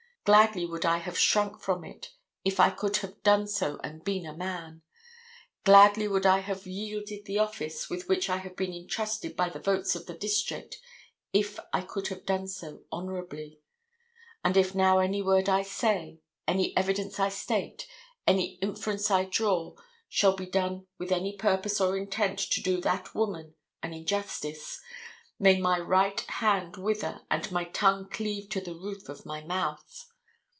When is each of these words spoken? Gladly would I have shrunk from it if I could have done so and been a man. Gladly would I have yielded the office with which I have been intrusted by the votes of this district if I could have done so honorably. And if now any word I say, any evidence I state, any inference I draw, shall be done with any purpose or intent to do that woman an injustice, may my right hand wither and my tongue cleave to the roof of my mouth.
Gladly 0.23 0.67
would 0.67 0.85
I 0.85 0.99
have 0.99 1.17
shrunk 1.17 1.59
from 1.63 1.83
it 1.83 2.11
if 2.45 2.59
I 2.59 2.69
could 2.69 2.97
have 2.97 3.23
done 3.23 3.47
so 3.47 3.79
and 3.83 4.03
been 4.03 4.27
a 4.27 4.37
man. 4.37 4.83
Gladly 5.63 6.07
would 6.07 6.27
I 6.27 6.41
have 6.41 6.67
yielded 6.67 7.25
the 7.25 7.39
office 7.39 7.89
with 7.89 8.07
which 8.07 8.29
I 8.29 8.37
have 8.37 8.55
been 8.55 8.71
intrusted 8.71 9.35
by 9.35 9.49
the 9.49 9.59
votes 9.59 9.95
of 9.95 10.05
this 10.05 10.19
district 10.19 10.77
if 11.33 11.57
I 11.73 11.81
could 11.81 12.09
have 12.09 12.23
done 12.23 12.47
so 12.47 12.83
honorably. 12.91 13.61
And 14.43 14.55
if 14.55 14.75
now 14.75 14.99
any 14.99 15.23
word 15.23 15.49
I 15.49 15.63
say, 15.63 16.19
any 16.47 16.77
evidence 16.77 17.19
I 17.19 17.29
state, 17.29 17.87
any 18.27 18.59
inference 18.61 19.09
I 19.09 19.25
draw, 19.25 19.73
shall 20.07 20.35
be 20.35 20.45
done 20.45 20.85
with 20.99 21.11
any 21.11 21.35
purpose 21.35 21.81
or 21.81 21.97
intent 21.97 22.37
to 22.51 22.61
do 22.61 22.79
that 22.81 23.15
woman 23.15 23.55
an 23.81 23.95
injustice, 23.95 24.79
may 25.39 25.59
my 25.59 25.79
right 25.79 26.21
hand 26.21 26.77
wither 26.77 27.21
and 27.31 27.51
my 27.51 27.63
tongue 27.63 28.07
cleave 28.07 28.49
to 28.49 28.61
the 28.61 28.75
roof 28.75 29.09
of 29.09 29.25
my 29.25 29.43
mouth. 29.43 30.05